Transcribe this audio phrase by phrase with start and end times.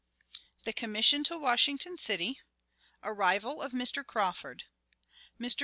[0.63, 2.39] The Commission to Washington City.
[3.03, 4.03] Arrival of Mr.
[4.03, 4.63] Crawford.
[5.39, 5.59] Mr.